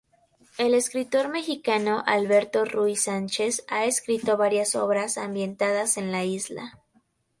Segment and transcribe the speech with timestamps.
[0.57, 6.79] El escritor mexicano Alberto Ruy Sánchez ha escrito varias obras ambientadas en la isla.